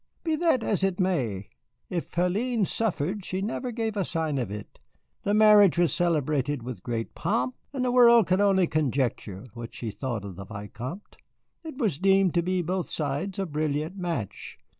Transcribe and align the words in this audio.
"Be 0.23 0.35
that 0.37 0.63
as 0.63 0.83
it 0.83 0.99
may, 0.99 1.51
if 1.87 2.13
Hélène 2.13 2.65
suffered, 2.65 3.23
she 3.23 3.39
never 3.39 3.71
gave 3.71 3.95
a 3.95 4.03
sign 4.03 4.39
of 4.39 4.49
it. 4.49 4.79
The 5.21 5.35
marriage 5.35 5.77
was 5.77 5.93
celebrated 5.93 6.63
with 6.63 6.81
great 6.81 7.13
pomp, 7.13 7.53
and 7.71 7.85
the 7.85 7.91
world 7.91 8.25
could 8.25 8.41
only 8.41 8.65
conjecture 8.65 9.45
what 9.53 9.75
she 9.75 9.91
thought 9.91 10.25
of 10.25 10.37
the 10.37 10.45
Vicomte. 10.45 11.17
It 11.63 11.77
was 11.77 11.99
deemed 11.99 12.35
on 12.35 12.61
both 12.63 12.89
sides 12.89 13.37
a 13.37 13.45
brilliant 13.45 13.95
match. 13.95 14.57